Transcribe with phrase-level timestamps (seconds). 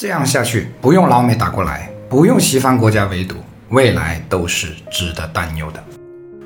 [0.00, 3.36] 这样下去，不用老美打过来，不用西方国家围堵，
[3.68, 5.84] 未来都是值得担忧的。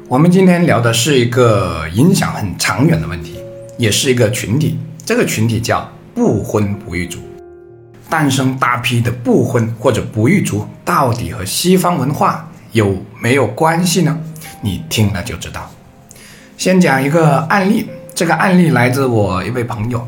[0.08, 3.38] 我们今天聊的是一个影响很长远的问题，
[3.78, 4.76] 也是一个群体。
[5.06, 7.20] 这个群体叫不婚不育族。
[8.10, 14.18] 诞生大批的不婚或者不育族，到底和西方文化有没有关系呢？
[14.62, 15.70] 你听了就知道。
[16.58, 20.04] 先讲一个案例，这个案例来自我一位朋友，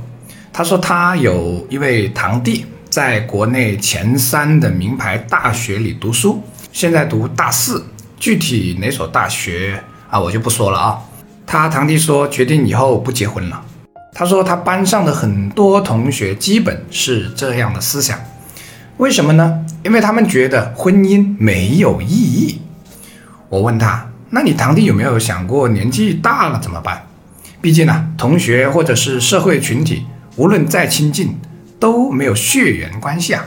[0.52, 2.66] 他说他有一位堂弟。
[2.88, 7.84] 在国内前三的名牌大学里读书，现在读大四，
[8.18, 10.98] 具体哪所大学啊，我就不说了啊。
[11.46, 13.62] 他堂弟说决定以后不结婚了。
[14.12, 18.18] 他说他班上的很多同学基本是这样的思想，
[18.96, 19.64] 为什么呢？
[19.84, 22.62] 因为他们觉得婚姻没有意义。
[23.48, 27.06] 我问他，那你堂弟有没有想过年纪大了怎么办？
[27.60, 30.04] 毕竟呢，同学或者是社会群体，
[30.36, 31.36] 无论再亲近。
[31.78, 33.44] 都没有血缘关系啊！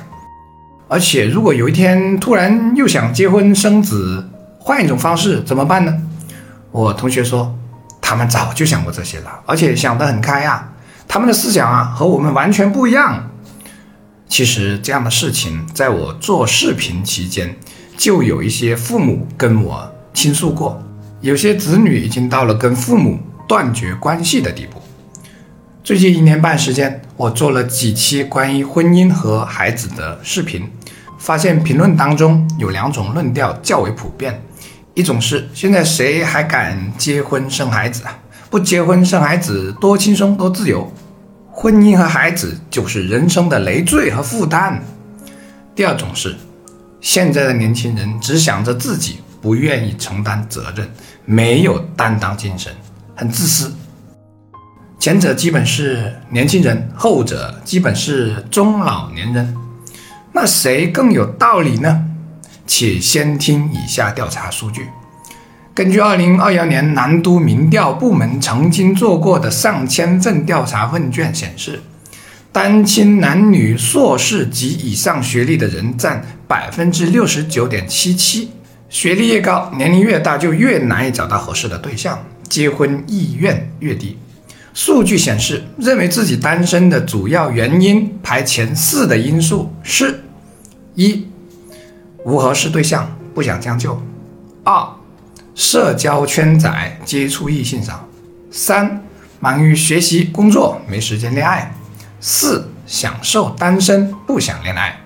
[0.87, 4.27] 而且如果有一天突然又想结婚生子，
[4.59, 5.95] 换一种方式怎么办呢？
[6.71, 7.55] 我同学说，
[8.01, 10.73] 他们早就想过这些了，而且想得很开啊。
[11.07, 13.29] 他们的思想啊和我们完全不一样。
[14.27, 17.55] 其实这样的事情，在我做视频期间，
[17.97, 20.83] 就有一些父母跟我倾诉过，
[21.21, 24.78] 有些子女已经到了跟父母断绝关系的地步。
[25.89, 30.69] 最近一年半时间，我做了几期关于婚姻和孩子的视频，
[31.17, 34.39] 发现评论当中有两种论调较为普遍：
[34.93, 38.15] 一种是现在谁还敢结婚生孩子啊？
[38.51, 40.93] 不结婚生孩子多轻松多自由，
[41.51, 44.79] 婚姻和孩子就是人生的累赘和负担。
[45.73, 46.37] 第二种是
[47.01, 50.87] 现在的年轻人只想着自己，不愿意承担责任，
[51.25, 52.71] 没有担当精神，
[53.15, 53.73] 很自私。
[54.99, 59.55] 前者基本是年轻人，后者基本是中老年人，
[60.33, 62.03] 那谁更有道理呢？
[62.67, 64.87] 且先听以下调查数据。
[65.73, 71.81] 根据二零二幺年南都民调部门曾经做过的上千份调查问卷显示，
[72.51, 78.51] 单亲男女硕士及以上学历的人占百分之六十九点七七，
[78.89, 84.17] 学历越高，年龄越大，就越难以找到合适的对象，结婚意愿越低。
[84.73, 90.21] 数据显示，认为自己单身的主要原因排前四的因素是：
[90.95, 91.27] 一、
[92.23, 93.91] 无合适对象，不想将就；
[94.63, 94.87] 二、
[95.55, 98.07] 社交圈窄，接触异性少；
[98.51, 99.01] 三、
[99.39, 101.71] 忙于学习工作，没时间恋爱；
[102.21, 104.97] 四、享受单身，不想恋爱。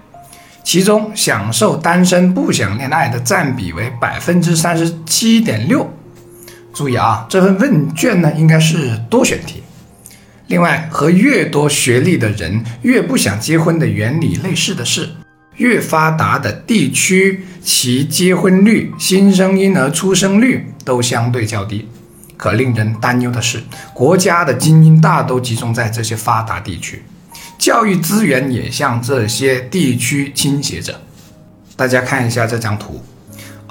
[0.63, 5.91] 其中，享受单身不想恋爱的占比为百分之三十七点六。
[6.74, 9.62] 注意啊，这份问卷呢应该是多选题。
[10.48, 15.10] 另外，和越多学历的人越不想结婚的原理类似的是，
[15.56, 21.88] 越发达的地区，其结婚率、新生婴儿出生率都相对较低。
[22.36, 23.64] 可令人担忧的是，
[23.94, 27.04] 国家的精英大都集中在这些发达地区，
[27.58, 31.00] 教育资源也向这些地区倾斜着。
[31.78, 33.02] 大家看一下这张图。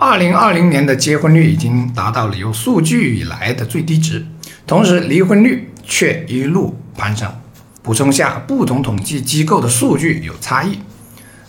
[0.04, 4.26] 二零二零年的结婚率已经达到了有数据以来的最低值，
[4.66, 7.32] 同时离婚率却一路攀升。
[7.84, 10.80] 补充下，不同统计机构的数据有差异。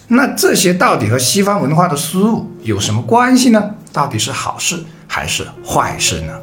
[0.10, 3.72] 那这些到底和西方文化的输入有什么关系呢？
[3.92, 6.34] 到底是好事还是坏事呢？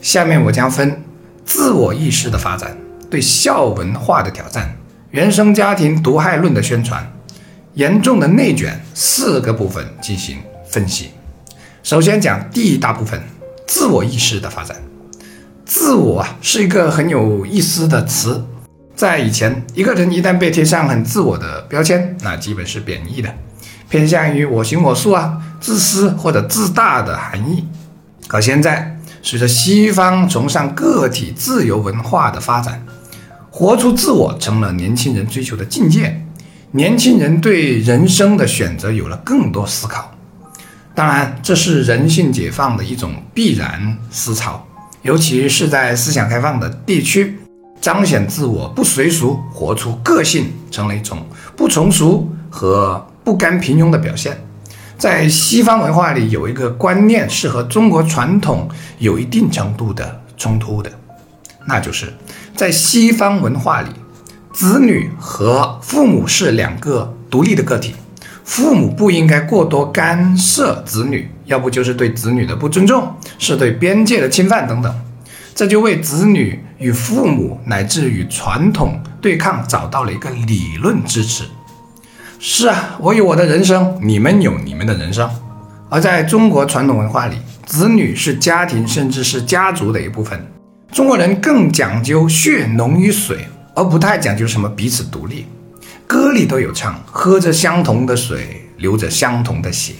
[0.00, 1.02] 下面我将分
[1.44, 2.78] 自我意识的发展、
[3.10, 4.76] 对孝文化的挑战、
[5.10, 7.12] 原生家庭毒害论的宣传、
[7.72, 10.38] 严重的内卷四个部分进行
[10.70, 11.10] 分析。
[11.84, 13.22] 首先讲第一大部分，
[13.66, 14.74] 自我意识的发展。
[15.66, 18.42] 自我啊是一个很有意思的词，
[18.96, 23.28] 在以前，一个人一旦被贴上很自我的标签，那基本是贬义的，
[23.90, 27.68] 偏向于我行我素啊、自私或者自大的含义。
[28.28, 32.82] 可现在，随着西方崇尚个体自由文化的发展，
[33.50, 36.24] 活出自我成了年轻人追求的境界，
[36.70, 40.12] 年轻人对人生的选择有了更多思考。
[40.94, 44.64] 当然，这是人性解放的一种必然思潮，
[45.02, 47.36] 尤其是在思想开放的地区，
[47.80, 51.26] 彰显自我、不随俗、活出个性，成了一种
[51.56, 54.38] 不从俗和不甘平庸的表现。
[54.96, 58.68] 在西方文化里，有一个观念是和中国传统
[58.98, 60.92] 有一定程度的冲突的，
[61.66, 62.14] 那就是
[62.54, 63.88] 在西方文化里，
[64.52, 67.96] 子女和父母是两个独立的个体。
[68.44, 74.94] 父母不应该过多干涉子女，要不就是对子女的不尊重，是对边界的侵犯等等，
[75.54, 81.44] 这就为子女与父母乃至与传统对抗找到了一个理论支持。
[82.38, 85.28] 是啊，我有我的人生，你们有你们的人生。
[85.88, 90.46] 而在中国传统文化里，子女是家庭甚至是家族的一部分。
[90.92, 95.46] 中国人更讲究血浓于水，而不太讲究什么彼此独立。
[96.06, 99.94] 歌里都有唱：“喝着相同的水，流着相同的血。”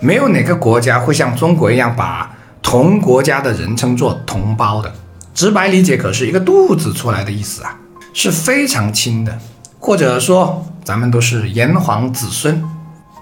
[0.00, 4.92] 没有哪个国家会像中国一样把同国家的人称作同胞的。
[5.34, 7.78] 直白理解，可是一个肚子出来的意思啊，
[8.12, 9.38] 是非常亲的。
[9.78, 12.62] 或者说，咱们都是炎黄子孙。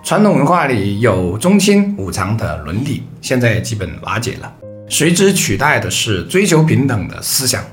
[0.02, 4.52] 传统文化里有宗亲五常的伦理，现在基本瓦解了，
[4.88, 7.64] 随之取代的是追求平等的思想。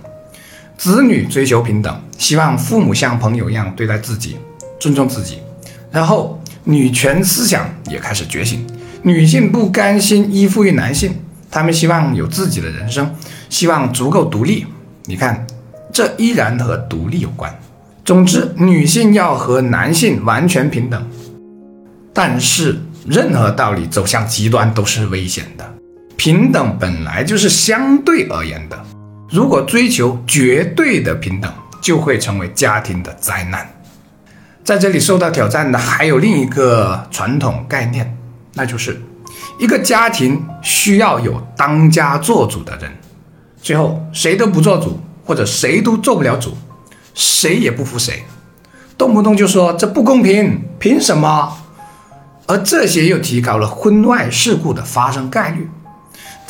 [0.82, 4.38] 子女追求平等，希望父母像朋友一样对待自己，
[4.80, 5.38] 尊重自己。
[5.92, 8.66] 然后，女权思想也开始觉醒，
[9.04, 11.14] 女性不甘心依附于男性，
[11.52, 13.14] 她们希望有自己的人生，
[13.48, 14.66] 希望足够独立。
[15.06, 15.46] 你看，
[15.94, 17.56] 这依然和独立有关。
[18.04, 21.08] 总之，女性要和男性完全平等。
[22.12, 25.74] 但是，任何道理走向极端都是危险的。
[26.18, 28.84] 平等本来就是相对而言的，
[29.32, 31.50] 如果追求绝对的平等，
[31.82, 33.66] 就会成为家庭的灾难。
[34.62, 38.18] 在这里受到挑战的还有另一个传统概念，
[38.56, 39.02] 那就是
[39.58, 42.92] 一个家庭需要有当家做主的人，
[43.62, 46.58] 最后谁都不做主，或者谁都做不了主，
[47.14, 48.24] 谁也不服谁，
[48.98, 51.58] 动不动就说这不公平，凭什么？
[52.48, 55.70] 而这些又提高了婚外事故的发生概率。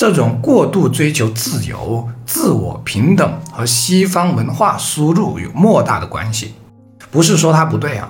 [0.01, 6.55] 这种过度追求自由、自我平等和西方文化输入有莫大的关系。
[7.11, 8.09] 不是说它不对啊，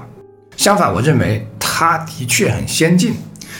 [0.55, 3.15] 相反，我认为它的确很先进，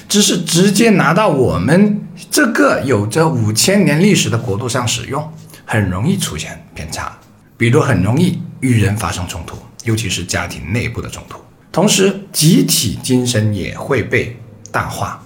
[0.07, 1.99] 只是直接拿到我们
[2.29, 5.29] 这个有着五千年历史的国度上使用，
[5.65, 7.11] 很容易出现偏差，
[7.57, 11.37] 比如很容易与人发生冲突，尤其是家庭内部的冲突。
[11.69, 14.39] 同时，集体精神也会被
[14.71, 15.21] 淡化。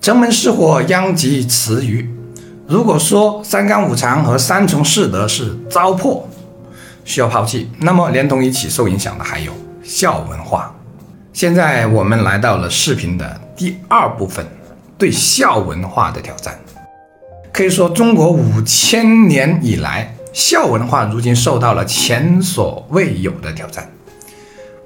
[0.00, 2.17] 城门失火，殃及池鱼。
[2.68, 6.20] 如果说三纲五常和三从四德是糟粕，
[7.02, 9.50] 需要抛弃，那么连同一起受影响的还有
[9.82, 10.70] 孝文化。
[11.32, 14.46] 现在我们来到了视频的第二部分，
[14.98, 16.58] 对孝文化的挑战。
[17.50, 23.90] 可以说，中国五千年以来，孝文化如今受到了前所未有的挑战。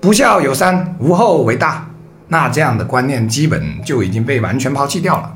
[0.01, 1.91] 不孝有三，无后为大。
[2.29, 5.35] 那这样的观念基本就已经被完全抛弃掉了。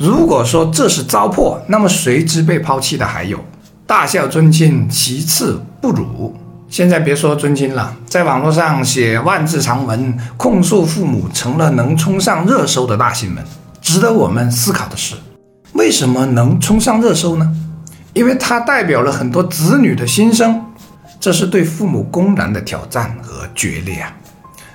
[0.00, 3.38] 如果说这是糟粕，那么随之被抛弃的还有
[3.86, 6.34] 大孝尊亲，其次不辱。
[6.70, 13.44] 现在别说尊亲了，在网络上写万字长文控诉父母，成了能冲上热搜的大新闻。
[13.82, 15.16] 值得我们思考的是，
[15.74, 17.54] 为什么能冲上热搜呢？
[18.14, 20.64] 因为它代表了很多子女的心声。
[21.20, 24.10] 这是对父母公然的挑战和决裂啊，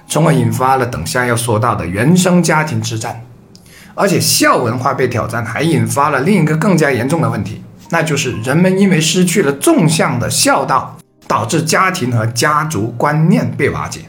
[0.07, 3.24] 从而引发了等下要说到的原生家庭之战。
[3.95, 10.95] 而且孝文化被挑战，还引发了另一个更加严重的问题，那就是人们因为失去了纵向的孝道，
[11.27, 14.01] 导致家庭和家族观念被瓦解。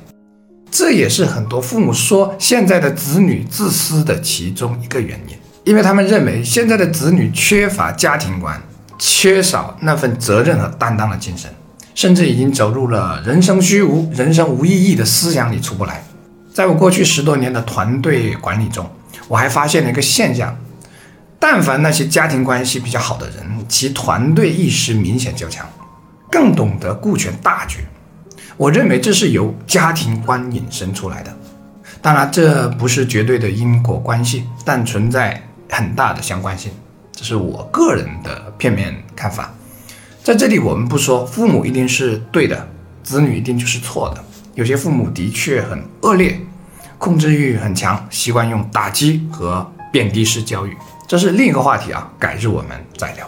[0.71, 8.61] 这也是很多父母说现在的子女自私的其中一个原因，因为他们认为现在的子女缺乏家庭观，
[8.99, 11.51] 缺少那份责任和担当的精神。
[11.95, 16.05] 甚至已经走入了人生虚无、人生无意义的思想里出不来。
[16.53, 18.87] 在我过去十多年的团队管理中，
[19.29, 20.57] 我还发现了一个现象：
[21.39, 25.67] 但凡那些家庭关系比较好的人，其团队意识明显较强，
[26.31, 27.81] 更懂得顾全大局。
[28.57, 31.37] 我认为这是由家庭观引申出来的。
[32.01, 36.71] 当然，这不是绝对的因果关系，但存在很大的相关性。
[37.13, 39.53] 这是我个人的片面看法。
[40.23, 42.69] 在这里，我们不说父母一定是对的，
[43.03, 44.25] 子女一定就是错的。
[44.55, 46.41] 有些父母的确很恶劣，
[46.99, 50.77] 控制欲很强，习惯用打击和贬低式教育，
[51.07, 53.27] 这是另一个话题啊，改日我们再聊。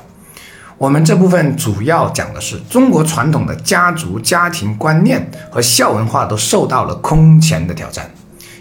[0.76, 8.08] 我们这部分主要讲的是中国传统的家族家庭观念和孝文化都受到了空前的挑战，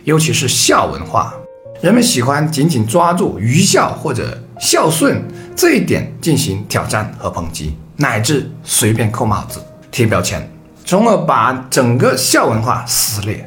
[0.04, 1.34] 尤其是孝文化，
[1.82, 5.24] 人们喜欢紧紧抓住愚孝或者孝顺
[5.56, 7.78] 这一点进行挑战和抨击。
[8.00, 9.60] 乃至随便扣帽子、
[9.90, 10.48] 贴标签，
[10.86, 13.44] 从而把整个孝文化撕裂。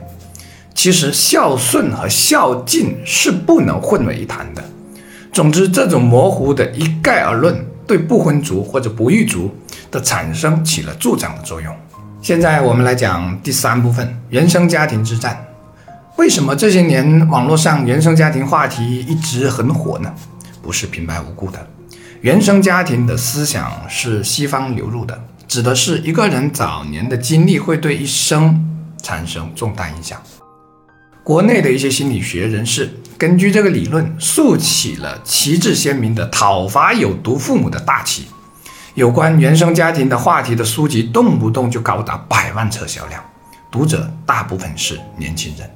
[0.82, 4.64] 其实孝顺和孝敬是不能混为一谈的。
[5.30, 7.54] 总之，这种模糊的一概而论，
[7.86, 9.54] 对不婚族或者不育族
[9.90, 11.70] 的产生起了助长的作用。
[12.22, 15.44] 现在我们来讲第三部分：原生家庭之战。
[16.16, 20.10] 为什么这些年网络上原生家庭话题一直很火呢？
[20.62, 21.58] 不是平白无故的。
[22.22, 28.66] 原生家庭的思想是西方流入的，指的是一个人早年的经历会对一生
[29.02, 30.18] 产生重大影响。
[31.30, 38.24] 国内的一些心理学人士根据这个理论，竖起了旗帜鲜明的讨伐有毒父母的大旗。
[38.94, 43.22] 有关原生家庭的话题的书籍，动不动就高达百万册销量，
[43.70, 45.70] 读者大部分是年轻人。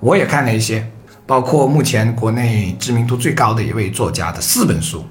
[0.00, 0.84] 我也看了一些，
[1.28, 5.06] 包括目前国内知名度最高的一位作家的四本书，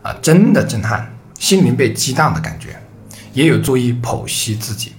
[0.00, 2.80] 啊，真的震撼，心灵被激荡的感觉，
[3.32, 4.92] 也有助于剖析自己。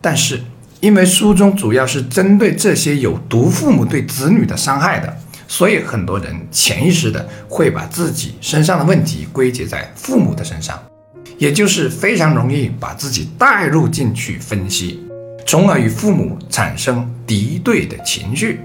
[0.00, 0.42] 但是，
[0.82, 10.76] 因为书中主要是针对这些有毒父母对子女的伤害的，所以很多人潜意识的会把自己身上的问题归结在父母的身上，
[11.38, 15.00] 也就是非常容易把自己带入进去分析，
[15.46, 18.58] 从而与父母产生敌对的情绪。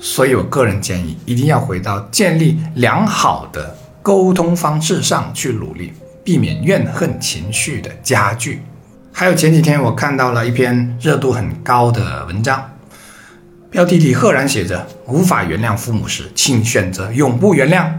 [0.00, 5.92] 所以我个人建议，一定要回到建立良好的沟通方式上去努力，
[6.24, 8.62] 避免怨恨情绪的加剧。
[9.12, 12.70] 还有前几天我看到了一篇热度很高的文章，
[13.70, 17.90] 标题里赫然写着“无法原谅父母时，请选择永不原谅”，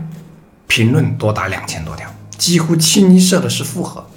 [0.68, 4.08] 评论多达两千多条，几乎清一色的是附和。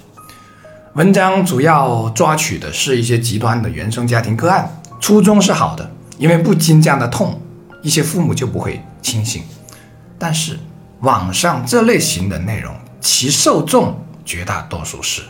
[0.93, 7.39] 文章主要抓取的是一些极端的原生家庭个案，初衷是好的，因为不经这样的痛，
[7.83, 9.43] 一些父母就不会清醒。
[10.17, 10.57] 但是
[11.01, 15.21] 网上这类型的内容，其受众绝大多数是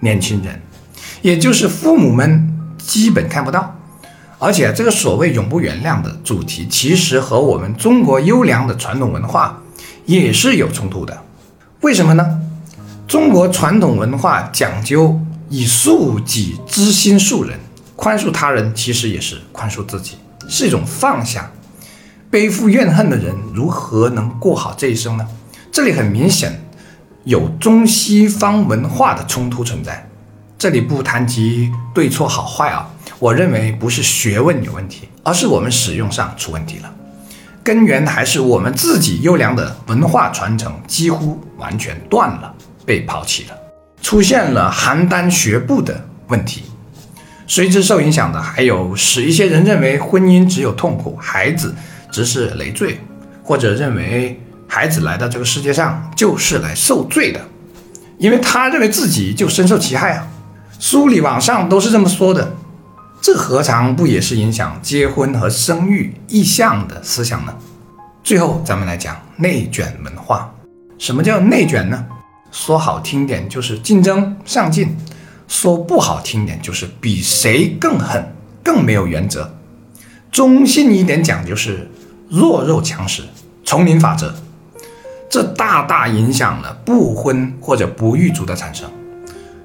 [0.00, 0.60] 年轻人。
[1.22, 3.76] 也就是父母们基本看不到，
[4.38, 9.62] 而且这个所谓永不原谅的主题，其实和我们中国优良的传统文化
[10.06, 11.22] 也是有冲突的。
[11.80, 12.40] 为什么呢？
[13.06, 17.58] 中国传统文化讲究以恕己之心恕人，
[17.96, 20.16] 宽恕他人其实也是宽恕自己，
[20.48, 21.50] 是一种放下。
[22.30, 25.26] 背负怨恨的人如何能过好这一生呢？
[25.72, 26.64] 这里很明显
[27.24, 30.09] 有中西方文化的冲突存在。
[30.60, 32.86] 这里不谈及对错好坏啊，
[33.18, 36.94] 我认为不是学问有问题，而是我们使用上出问题了。
[37.64, 43.56] 根源还是我们自己优良的文化传承几乎完全断了，被抛弃了，
[44.02, 45.98] 出现了邯郸学步的
[46.28, 46.64] 问题。
[47.46, 51.74] 随之受影响的还有使一些人认为婚姻只有痛苦，孩子
[52.12, 53.00] 只是累赘，
[53.42, 54.38] 或者认为
[54.68, 57.40] 孩子来到这个世界上就是来受罪的，
[58.18, 60.26] 因为他认为自己就深受其害啊。
[60.80, 62.54] 书里网上都是这么说的，
[63.20, 67.54] 这何尝不也是影响结婚和生育意向的思想呢？
[68.24, 70.50] 最后，咱们来讲内卷文化。
[70.96, 72.06] 什么叫内卷呢？
[72.50, 74.96] 说好听点就是竞争上进，
[75.46, 78.34] 说不好听点就是比谁更狠、
[78.64, 79.52] 更没有原则。
[80.32, 81.90] 中性一点讲就是
[82.30, 83.24] 弱肉强食、
[83.66, 84.34] 丛林法则。
[85.28, 88.90] 这大大影响了不婚或者不育族的产生。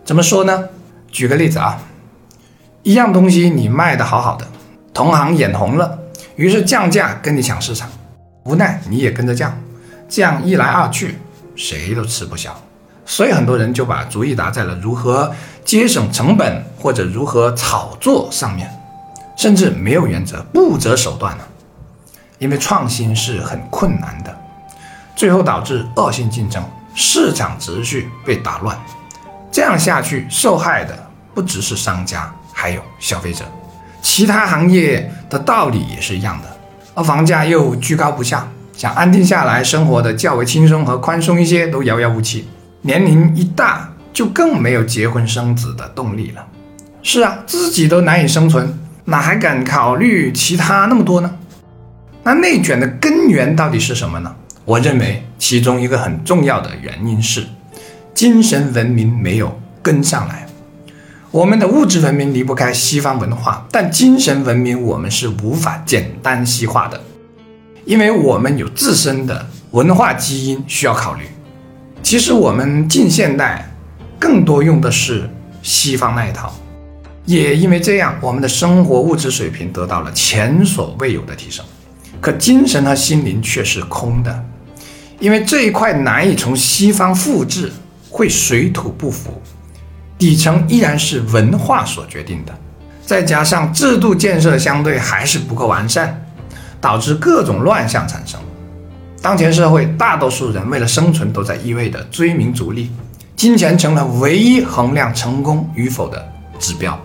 [0.04, 0.66] 怎么说呢？
[1.16, 1.80] 举个例子啊，
[2.84, 4.46] 一样东西你卖的好好的，
[4.94, 5.98] 同行眼红了，
[6.36, 7.90] 于是降价跟你抢市场，
[8.44, 9.58] 无奈你也跟着降，
[10.10, 11.18] 这样一来二去，
[11.56, 12.54] 谁都吃不消，
[13.06, 18.70] 所以很多人就把主意打在了如何节省成本或者如何炒作上面，
[19.38, 21.48] 甚至没有原则，不择手段了，
[22.40, 24.38] 因为创新是很困难的，
[25.16, 26.62] 最后导致恶性竞争，
[26.94, 28.78] 市场秩序被打乱，
[29.50, 31.05] 这样下去受害的。
[31.36, 33.44] 不只是商家，还有消费者，
[34.02, 36.48] 其他行业的道理也是一样的。
[36.94, 42.48] 而房价又居高不下，想安定下来生活的较为轻松和宽松一些都遥遥无期。
[42.84, 46.48] 年龄一大，就更没有结婚生子的动力了。
[47.04, 51.36] 是啊，自己都难以生存，哪还敢考虑其他那么多呢？
[52.24, 54.34] 那内卷的根源到底是什么呢？
[54.64, 57.46] 我认为其中一个很重要的原因是，
[58.14, 60.45] 精神文明没有跟上来。
[61.36, 66.98] 我们的物质文明离不开西方文化，但精神文明我们是无法简单西化的，
[67.84, 71.26] 因为我们有自身的文化基因需要考虑。
[72.02, 73.70] 其实我们近现代
[74.18, 75.30] 更多用的是
[75.62, 76.56] 西方那一套，
[77.26, 81.66] 也因为这样，我们的生活物质水平得到了前所未有的提升，
[82.22, 84.46] 可精神和心灵却是空的，
[85.20, 87.70] 因为这一块难以从西方复制，
[88.10, 89.42] 会水土不服。
[90.18, 92.54] 底层依然是文化所决定的，
[93.06, 96.26] 再加上制度建设相对还是不够完善，
[96.80, 98.40] 导致各种乱象产生。
[99.22, 102.92] 当前社会，大多数人为了生存都在一味的追名逐利，
[103.36, 106.26] 金钱成了唯一衡量成功与否的
[106.60, 106.98] 指标。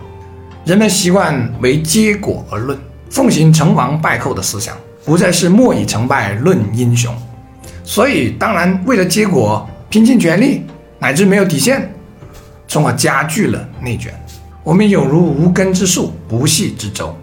[0.63, 2.77] 人们习惯为结果而论，
[3.09, 7.13] 奉行成王败寇的思想，不再是莫以成败论英雄。
[7.83, 10.63] 所以，当然为了结果拼尽全力，
[10.99, 11.91] 乃至没有底线。
[12.71, 14.13] 从而加剧了内卷。
[14.63, 17.13] 我们有如无根之树，不系之舟。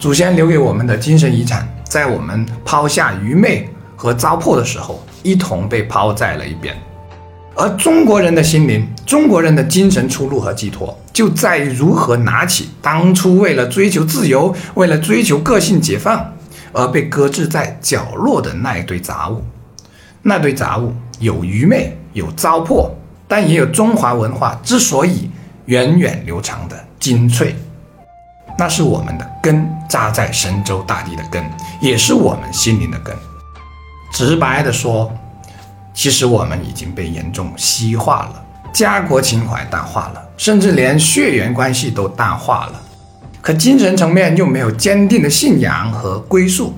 [0.00, 6.76] 祖先留给我们的精神遗产，在我们抛下愚昧和糟粕的时候，一同被抛在了一边。
[7.54, 16.32] 而中国人的心灵，中国人的精神出路和寄托，就在于如何拿起当初为了追求自由、为了追求个性解放
[16.72, 19.40] 而被搁置在角落的那一堆杂物。
[20.20, 22.90] 那堆杂物有愚昧，有糟粕，
[23.30, 25.30] 但也有中华文化之所以
[25.64, 27.56] 源远流长的精粹。
[28.58, 31.42] 那是我们的根扎在神州大地的根，
[31.80, 33.16] 也是我们心灵的根。
[34.12, 35.10] 直白的说。
[35.92, 42.80] 其实我们已经被严重西化了，家国情怀淡化了，甚至连血缘关系都淡化了。
[43.42, 46.72] 可精神层面又没有坚定的信仰和归宿，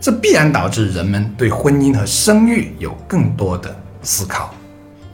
[0.00, 4.52] 这必然导致人们对婚姻和生育有更多的思考。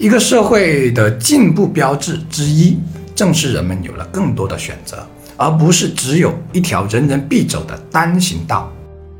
[0.03, 2.77] 一个社会的进步标志之一，
[3.15, 5.07] 正是人们有了更多的选择，
[5.37, 8.69] 而不是只有一条人人必走的单行道。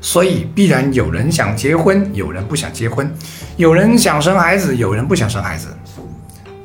[0.01, 3.09] 所以必然有人想结婚，有人不想结婚，
[3.55, 5.69] 有人想生孩子，有人不想生孩子。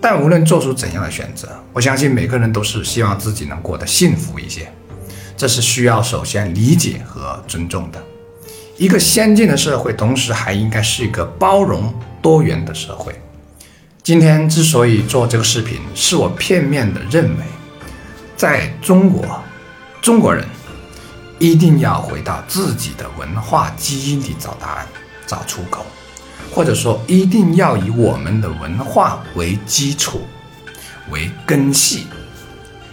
[0.00, 4.68] 但无论做出怎样的选择，我相信每个人都是希望自己能过得幸福一些。
[5.37, 8.02] 这是需要首先理解和尊重的。
[8.78, 13.14] 一个先进的社会，同时还应该是一个包容多元的社会。
[14.09, 17.45] 今天之所以做这个视频，是我片面的认为，
[18.38, 19.38] 在中国，
[20.00, 20.43] 中国人。
[21.38, 24.87] 一定要回到自己的文化基因里找答案，
[25.27, 25.85] 找出口，
[26.50, 30.23] 或者说一定要以我们的文化为基础、
[31.11, 32.07] 为根系，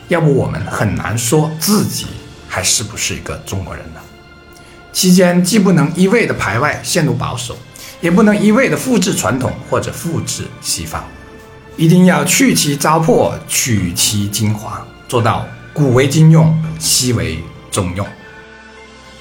[0.09, 2.07] 要不我们很难说自己
[2.49, 4.01] 还是不是一个中国人呢？
[4.91, 7.57] 期间既不能一味的排外、陷入保守，
[8.01, 11.03] 也不能一味的复制传统或者复制西方，
[11.77, 17.39] 一定要去其糟粕，取其精华，做到古为今用，西为
[17.71, 18.05] 中用。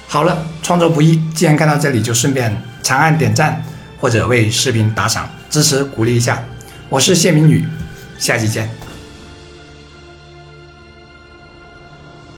[0.07, 3.63] 好了，创作不易，既然看到这里，就顺便长按点赞
[3.99, 6.43] 或者为视频打赏，支持鼓励一下。
[6.89, 7.65] 我是谢明宇，
[8.19, 8.69] 下期见。